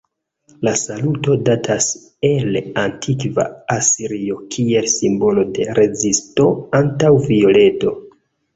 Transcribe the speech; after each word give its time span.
La 0.67 0.71
saluto 0.83 1.35
datas 1.49 1.89
el 2.29 2.57
antikva 2.85 3.45
Asirio 3.77 4.39
kiel 4.57 4.89
simbolo 4.97 5.47
de 5.59 5.69
rezisto 5.83 6.51
antaŭ 6.83 7.15
violento. 7.33 7.97